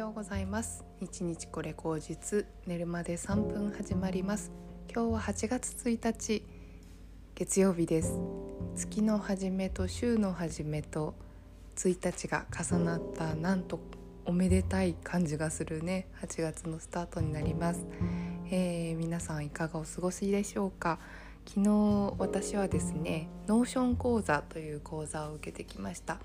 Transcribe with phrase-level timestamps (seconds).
[0.00, 0.82] おはようございます。
[1.00, 4.50] 日日これ好日寝るまで3分始まります。
[4.90, 6.42] 今日は8月1日
[7.34, 8.18] 月曜日です。
[8.76, 11.14] 月の初めと週の初めと
[11.76, 13.78] 1日が重なったなんと
[14.24, 16.08] おめでたい感じがするね。
[16.22, 17.84] 8月のスタートになります、
[18.50, 20.98] えー、皆さんいかがお過ごしでしょうか。
[21.46, 26.18] 昨日私はですね Notion 講座という講座を受けてきました、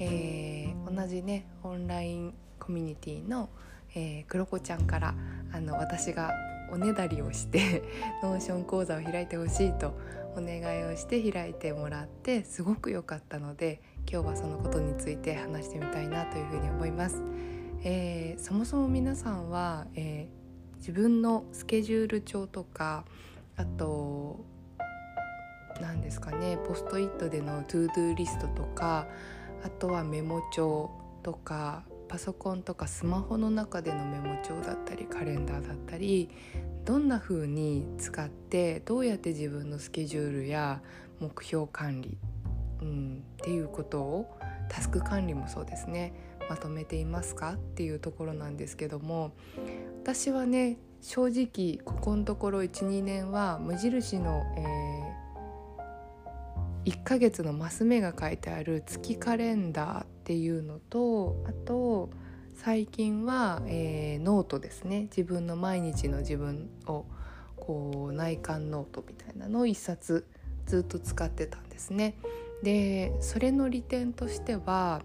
[0.00, 3.50] えー、同じねオンラインコミュニティの、
[3.94, 5.14] えー、黒子ちゃんから
[5.52, 6.32] あの私が
[6.72, 7.82] おねだりをして
[8.22, 9.92] Notion 講座を開いてほしいと
[10.34, 17.22] お願いをして開いてもらってすごく良かったので今日はそのことについて話してみたいなというふうに思います。
[17.86, 23.04] えー、そもそも皆さんは、えー、自分のスケジュール帳とか
[23.56, 24.42] あと
[25.82, 29.06] 何ですかねポストイットでの to do リストとか
[29.62, 30.90] あとはメモ帳
[31.22, 31.82] とか
[32.14, 36.30] パソコンとかスマホの中でのメモ帳だったりカレンダーだったり
[36.84, 40.80] どんな風に使ってどうやって自分のスケジュールや
[41.18, 42.16] 目標管理、
[42.82, 46.14] うん、っていうことをタスク管理もそうですね
[46.48, 49.32] まとめていますかっていうところなんですけども
[50.04, 54.93] 私はね正直ここのところ12年は無印の、えー、
[56.84, 62.10] 1ヶ月のマス目が書いてある月カレンダーっていうのとあと
[62.54, 67.06] 最近は、えー、ノートですね自分の毎日の自分を
[67.56, 70.26] こう内観ノートみたいなのを一冊
[70.66, 72.14] ずっと使ってたんですね。
[72.62, 75.02] でそれの利点としては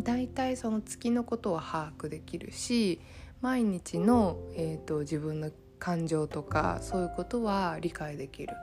[0.00, 3.00] だいたいその月のことは把握できるし
[3.42, 8.54] 毎日の、えーと、自分の感情とかそういうことは理解できる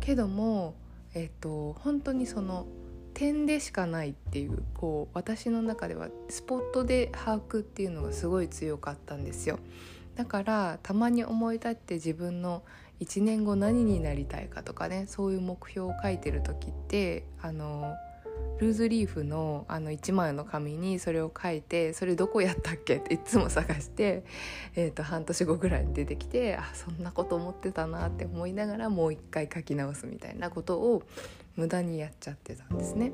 [0.00, 0.74] けども、
[1.14, 2.66] えーと本当にその
[3.14, 9.58] 点でしかないっていうこう私の中ではスポットで把握っていうのがすごい強かったんですよ。
[10.14, 12.62] だからたまに思い立って自分の
[13.00, 17.94] 1年後何になりたいかとかねそういう目標を書いてる時ってあの
[18.60, 22.96] ルーズリーフのあの1枚の紙にそれを書いてそれどこやったっけ？
[22.96, 24.24] っていつも探して、
[24.76, 31.02] えー、と半年後ぐらいに出てきてあそんなこと思ってたなって思いながらもう一回書き直すみたいなことを
[31.56, 33.12] 無駄にやっちゃってたんですね。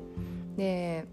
[0.55, 1.05] で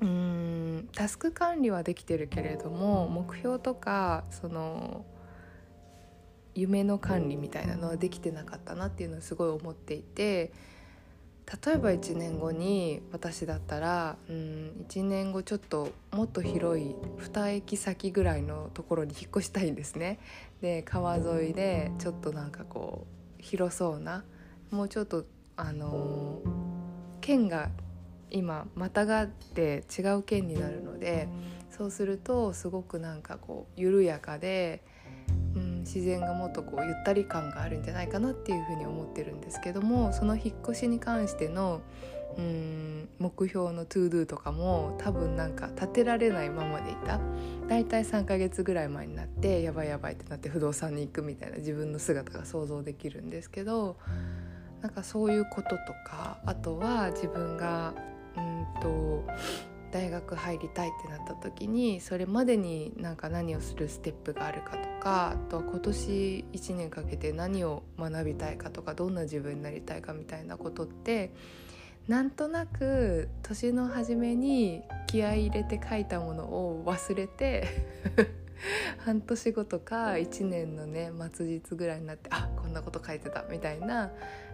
[0.00, 5.04] うーんタスク管理はできてるけれども目標とかその
[6.54, 10.52] 夢の管理みたいなのはできてなかったなっていうのをすごい思っていて
[11.66, 20.18] 例えば1年後に私だったらうん1年後ちょっともっと広い2駅先ぐらいのところに引っ越したいんですね。
[20.62, 23.06] で川沿いでちょっとなんかこ
[23.38, 24.24] う広そうな
[24.70, 26.48] もうちょっとあのー、
[27.20, 27.70] 県が
[28.30, 31.28] 今またがって違う県になるので
[31.70, 34.82] そうするとすごくなんかこう緩やかで、
[35.84, 41.82] 自然がもっとこうゆったり感があるんじゃないかなっていうふうに思ってるんですけどもその引っ越しに関しての
[42.36, 47.20] うん目標の to do とかも多分なんか立てられないままでいた。
[47.68, 53.96] だいたい3ヶ月ぐらい前になってやばいやばいってなって不動産に行くみたいな自分の姿が想像できるんですけど
[54.82, 57.94] なんかそういうこととかあとは自分が
[58.36, 59.24] うんと
[59.94, 71.32] 大学入りたいってなった時にそれまでになんか何をするステップがあるかとかあとは今年1年かけて何を学びたいかとかどんな自分になりたいかみたいなことって
[72.08, 77.68] なんとなく年の初めに気合い入れて書いたものを忘れて
[78.98, 84.10] 半年後とか1年のね末日ぐらいになってあこんなこと書いてたみたいな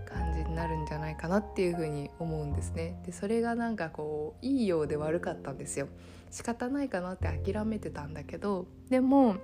[0.07, 3.01] 感じになるんじゃないかなっていうふうに思うんですね。
[3.07, 5.89] でそれがなんかこういいようで悪かったんですよ。
[6.31, 9.37] 仕方ないかなって諦めてたんだけどでも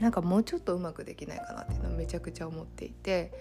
[0.00, 3.32] なんかもうちょっとうまくできないかなっていうのをめちゃくちゃ思っていて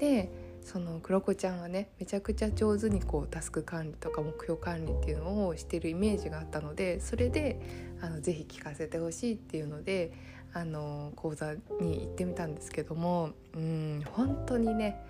[0.00, 0.30] で
[0.62, 7.60] その黒子ちゃんはねめちゃくちゃ上手にこうタスク管理とか目標管理っていうのをしてるイメージがあったのでそれで
[8.00, 10.12] あのぜひ聞かせてほしいっていうので
[10.52, 15.00] あの講座に行ってみたんですけどもうん本当にね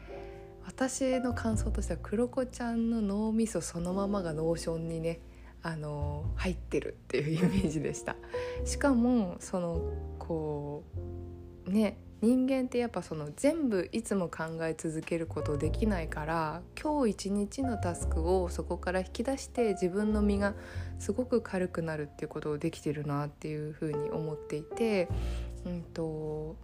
[0.69, 5.19] 私の感想としては黒子ちゃんの脳みそそのままが Notion にね
[5.63, 8.17] あの入ってるっていうイメージでした。
[8.67, 9.81] しかもその
[10.19, 10.85] こ
[11.67, 20.55] うね人間ってやっぱその全部いつも考え続けることできないから今日一日のタスクをそこから引き出して自分の身が
[20.99, 25.09] すごく軽くなるっていうことをできてるなっていうふうに思っていて、
[25.65, 26.57] うんと、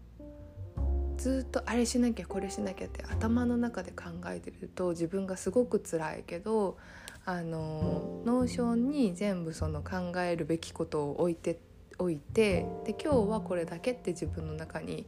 [1.16, 6.76] ずっとあれしなきゃこれしなきゃって頭の中で考えてると自分がすごく辛いけど
[7.24, 11.58] あの Notion に全部その考えるべきことを置いて
[11.98, 15.06] 置いてで今日はこれだけって自分の中に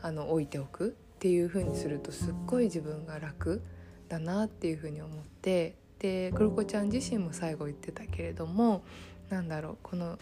[0.00, 3.62] あの置いておくっていう風にするとすっごい自分が楽
[4.08, 8.82] だなっていう風に思ってでクロコちゃん自身も最後言ってたけれども
[9.28, 10.18] なんだろうこの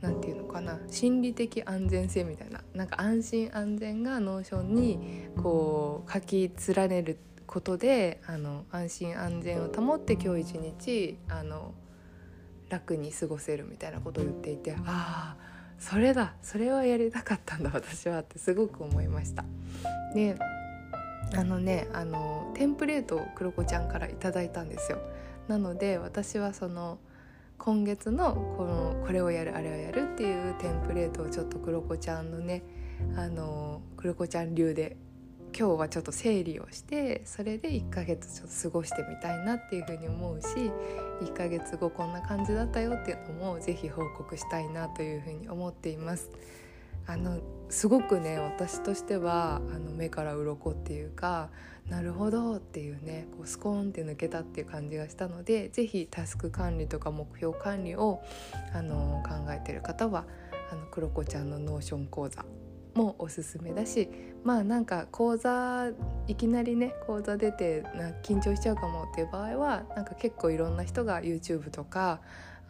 [0.00, 11.74] 何て言うのかな心理的安全性みたいななんか安心安全が Notion にこう書き連ねることであの安心安全を保って今日一日あの
[12.68, 15.36] 楽に過ごせるみたいなことを言っていてああ
[15.78, 19.44] それだそれはやりたかったんだ私はってすごく思いました。
[20.14, 20.36] で
[21.34, 24.98] あのねあのテンプレートをクロコちゃんから頂いたんですよ。
[25.46, 26.98] なので私はその
[27.58, 32.62] 今月のこのこれをやるあれをやるっていうテンプレートをちょっとクロコちゃんのね
[33.16, 34.96] あのクロコちゃん流で
[35.58, 40.46] 今日はちょっと整理をしてそれで1ヶ月ちょっと過ごしてみたいなっていうふうに思うし
[41.22, 46.30] 1ヶ月後こんな感じだったよっていうのも是非報告したいなというふうに思っています。
[47.06, 47.40] あの
[47.70, 51.48] すごくね私としてはあの目から鱗っていうか
[51.88, 58.22] なるほどっていうねこうスコーンって抜けたっていう感じがしたので是非タスク管理とか目標管理を
[58.74, 60.24] あの考えてる方は
[60.70, 62.44] あのクロコちゃんの Notion 講座
[62.94, 64.10] もおすすめだし
[64.44, 65.90] まあなんか講座
[66.26, 72.20] いきなりね講座出てな緊張しちゃうかもっていう場合はなんか結構いろんな人が YouTube とか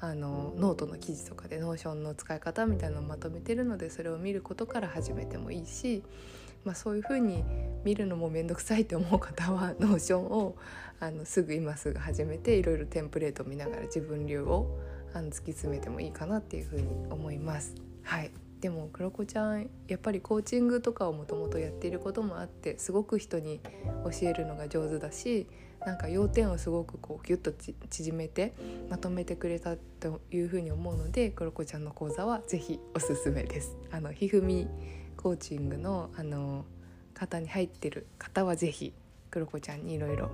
[0.00, 6.03] あのノートの記事とかで Notion の使い方みたいなのをまとめてるのでそれを見ることから始めてもいいし、
[6.65, 7.43] まあ、そういうふうに
[7.85, 10.56] 見るのも面倒くさいって思う方は Notion を
[11.00, 14.79] あのすぐ今すぐ始めていろいろテンプレートを見ながら自分流を
[15.15, 17.75] あの突き詰めてもいいかなっていうふうに思います。
[18.03, 18.31] はい
[18.61, 23.61] でもクロコちゃんやっぱりコーチングとかをもともとやっていることもあってすごく人に
[24.21, 25.47] 教えるのが上手だし
[25.86, 27.52] なんか要点をすごくこうギュッと
[27.88, 28.54] 縮めて
[28.90, 33.76] まとめてくれたというふうに思うのでクロコちゃんの講座は是非おすすめです。
[33.90, 34.69] あのひふみ
[35.16, 36.64] コーチングのあの
[37.14, 38.92] 方に入ってる方は是非
[39.30, 40.30] クロコちゃんにいろいろ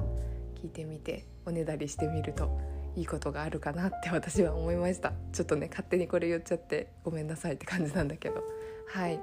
[0.62, 2.58] 聞いてみておねだりしてみると
[2.96, 5.12] いいことがあるかなって私は思いました。
[5.32, 8.42] ちょっとね勝手にこれ言っちゃってごめんなさいって感じなんだけど。
[8.88, 9.18] はい。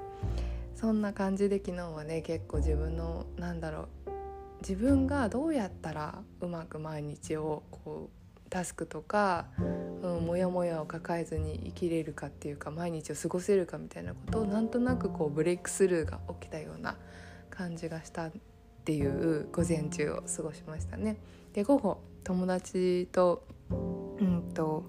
[0.74, 4.01] そんな感じで昨日はね結構自分のなんだろう
[4.62, 9.46] 自分がどうやったらうまく毎日をこうタスクとか、
[10.02, 16.96] うん、モヤモヤを抱えずに生きれるかっていうか毎日を過ごせるかみたいなことをなんとなくこうブレイクスルーが起きたような
[17.50, 18.32] 感じがしたっ
[18.84, 21.16] ていう午前中を過ごしましたね。
[21.54, 23.44] で午後友達と
[24.20, 24.84] うんと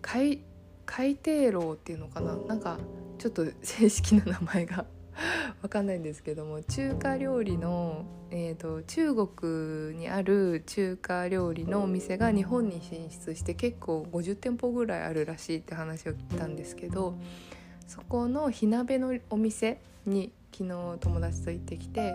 [0.00, 0.42] 海
[0.86, 2.78] 海底楼っていうのかななんか
[3.18, 4.84] ちょっと正式な名前が
[5.62, 17.14] わかんないんですけども中華料理の、えーと、中国にある中華料理のお店が日本に進出して結構50店舗ぐらいあるらしいって話を聞いたんですけど
[17.86, 22.14] そこの火鍋のお店に昨日友達と行ってきて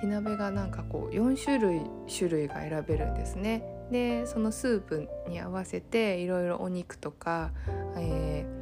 [0.00, 3.62] 火鍋がなんかこう4種類種類が選べるんですね。
[3.92, 7.52] でそのスープに合わせていろいろお肉とか、
[7.96, 8.61] えー、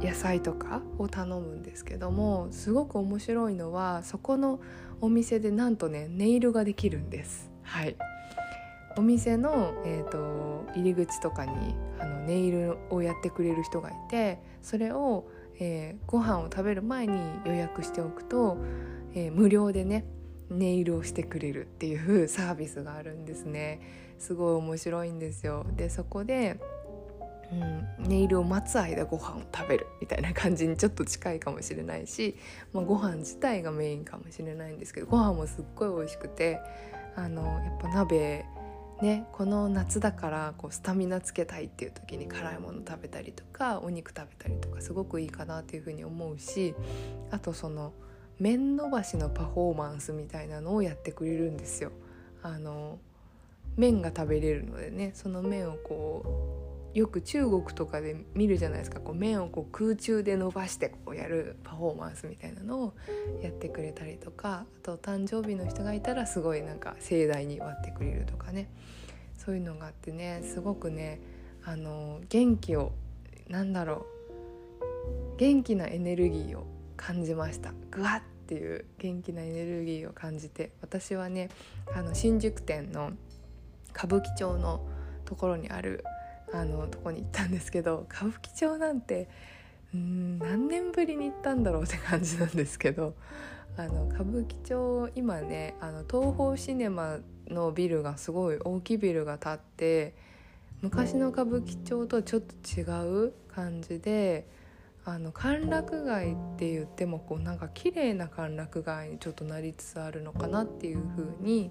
[0.00, 4.60] 野菜とかを頼むんですけどもすごく面白いのはそこの
[5.00, 7.50] お店でなんとねネイルができるんです。
[7.62, 7.96] はい。
[8.96, 11.52] お店の、えーと、入り口とかに
[12.00, 15.28] あのネイルをやってくれる人がいてそれを、
[15.60, 18.58] えー、ご飯を食べる前に予約しておくと
[19.14, 20.04] えー、無料でね
[20.50, 23.80] ネイルをしてくれるっていうサービスがあるんですね。
[24.18, 25.66] すごい面白いんですよ。
[25.76, 26.58] でそこで、
[27.52, 32.36] うん、ネイルを待つ間ご飯を食べるみたいな感じにちょっと近いかもしれないし、
[32.72, 36.60] まあ、ご飯自体がメインかもしれないんですけどご飯もすっごい美味しくて
[37.16, 38.44] あのやっぱ鍋
[39.00, 46.74] ね、この夏だからこうスタミナつけたいっていう時に辛いもの食べたりとかお肉食べたりとかすごくいいかなっていうふうに思うし
[47.30, 47.92] あとその
[48.40, 51.92] 面伸ばしのパフォーマンスみたいなのをやってくれるんですよ。
[52.42, 52.98] あの
[53.76, 59.00] 麺が食べれるのでねその麺をこうよく中国とかで見るじゃないですか。
[59.00, 62.94] こう麺をこう空中で伸ばしてこうやるパフォーマンスみたいなのを
[63.42, 64.66] やってくれたりとか。
[64.66, 68.70] あと誕生日の人がいたらすごいなんか盛大に割ってくれるとかね。
[69.36, 71.20] そういうのがあってねすごくね
[71.64, 72.92] あの元気を
[73.48, 74.06] なんだろ
[75.34, 75.36] う。
[75.36, 76.66] 元気なエネルギーを
[76.96, 77.72] 感じました。
[77.90, 80.72] ぐわっていう元気なエネルギーを感じて。
[80.80, 81.50] 私はね
[81.94, 83.12] あの新宿店の
[83.94, 84.86] 歌舞伎町の
[85.24, 86.02] ところにある
[86.52, 89.28] あのとこに行ったんですけど 歌舞伎町なんて
[89.94, 93.14] うん何年ぶりに行ったんだろうって感じなんですけど
[93.76, 100.14] あの歌舞伎町今ねあの東宝シネマのビルがすごい大きいビルが建って
[100.80, 102.82] 昔の歌舞伎町とちょっと違
[103.26, 104.46] う感じで
[105.04, 111.70] あの歓楽街って言ってもこうなんか綺麗な歓楽街にちょっとなりつつあるのかなっていう風に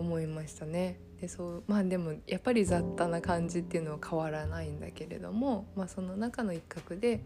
[0.00, 0.98] 思いましたね。
[1.20, 7.22] でそうまあでもやっぱり雑多な感じっていうのは変わらないんだけれども、まあ、その中の一角で、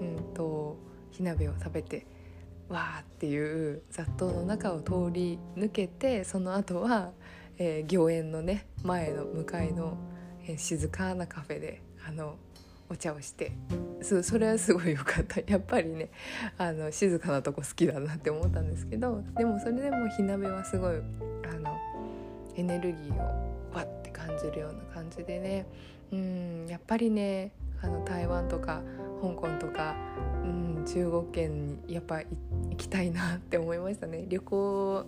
[0.00, 0.78] うんと、
[1.10, 2.06] 火鍋を食べて
[2.68, 7.10] わーっていう雑踏の中を通り抜けてその後は、
[7.58, 9.98] えー、御苑のね前の向かいの、
[10.46, 12.36] えー、静かなカフェであの
[12.88, 13.52] お茶をして
[14.22, 16.10] それはすごい良かった やっぱりね
[16.58, 21.00] あの静かなとこ好きだなって思ったんですけどでもそれでも火鍋はすごい
[22.56, 23.18] エネルギーを
[23.74, 25.66] わって感じるような感じでね。
[26.12, 28.82] うんやっぱりねあの台湾とか
[29.22, 29.94] 香港とか、
[30.44, 32.26] うん、中国圏にやっぱ行
[32.76, 34.26] きたいなって思いましたね。
[34.28, 35.04] 旅行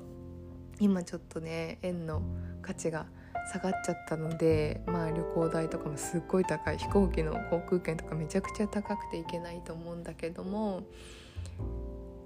[0.81, 2.23] 今ちょっとね円の
[2.63, 3.07] 価値が
[3.53, 6.79] 下がっちゃったのでまあ旅行代とかもすっごい高い。
[6.79, 10.83] 飛行機の航空券とかめちゃくちゃ高くて行けないと思うんだけども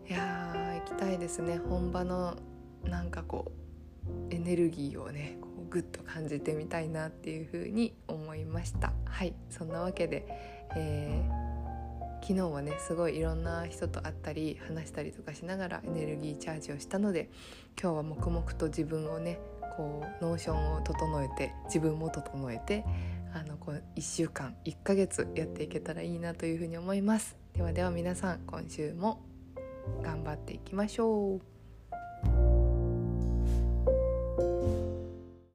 [0.09, 1.59] いやー行きたいですね。
[1.59, 2.37] 本場の
[2.85, 3.68] なんかこう
[4.31, 8.93] エネルギーをねこうグッと感じてみたいなっていうふうに思いました。
[9.05, 10.27] はいそんなわけで、
[10.77, 17.31] えー、昨日はねすごいいろんな人と会ったり話したりとかしながらエネルギーチャージをしたので
[17.81, 19.38] 今日は黙々と自分をね
[19.77, 22.85] こう Notion を整えて自分も整えて
[23.35, 27.37] あのこう1週間1ヶ月やっていけたらいいなというふうに思います。
[27.55, 29.23] ではでは皆さん今週も
[30.03, 32.48] 頑張っていきましょう。